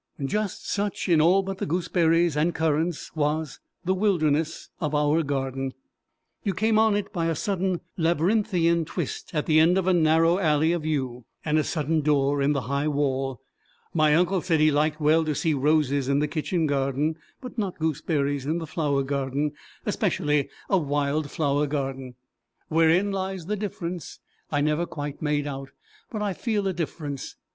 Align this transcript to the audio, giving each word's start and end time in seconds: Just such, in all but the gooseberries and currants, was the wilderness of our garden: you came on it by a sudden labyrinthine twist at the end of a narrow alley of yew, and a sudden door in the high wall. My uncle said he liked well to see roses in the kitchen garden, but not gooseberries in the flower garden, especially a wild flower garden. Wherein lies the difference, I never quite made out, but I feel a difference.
Just 0.25 0.67
such, 0.67 1.07
in 1.07 1.21
all 1.21 1.43
but 1.43 1.59
the 1.59 1.67
gooseberries 1.67 2.35
and 2.35 2.55
currants, 2.55 3.15
was 3.15 3.59
the 3.85 3.93
wilderness 3.93 4.69
of 4.79 4.95
our 4.95 5.21
garden: 5.21 5.75
you 6.43 6.55
came 6.55 6.79
on 6.79 6.95
it 6.95 7.13
by 7.13 7.27
a 7.27 7.35
sudden 7.35 7.81
labyrinthine 7.97 8.83
twist 8.83 9.29
at 9.35 9.45
the 9.45 9.59
end 9.59 9.77
of 9.77 9.85
a 9.85 9.93
narrow 9.93 10.39
alley 10.39 10.71
of 10.71 10.83
yew, 10.83 11.25
and 11.45 11.59
a 11.59 11.63
sudden 11.63 12.01
door 12.01 12.41
in 12.41 12.53
the 12.53 12.61
high 12.61 12.87
wall. 12.87 13.41
My 13.93 14.15
uncle 14.15 14.41
said 14.41 14.59
he 14.59 14.71
liked 14.71 14.99
well 14.99 15.23
to 15.23 15.35
see 15.35 15.53
roses 15.53 16.09
in 16.09 16.17
the 16.17 16.27
kitchen 16.27 16.65
garden, 16.65 17.15
but 17.39 17.59
not 17.59 17.77
gooseberries 17.77 18.47
in 18.47 18.57
the 18.57 18.65
flower 18.65 19.03
garden, 19.03 19.51
especially 19.85 20.49
a 20.67 20.79
wild 20.79 21.29
flower 21.29 21.67
garden. 21.67 22.15
Wherein 22.69 23.11
lies 23.11 23.45
the 23.45 23.55
difference, 23.55 24.17
I 24.51 24.61
never 24.61 24.87
quite 24.87 25.21
made 25.21 25.45
out, 25.45 25.69
but 26.09 26.23
I 26.23 26.33
feel 26.33 26.67
a 26.67 26.73
difference. 26.73 27.35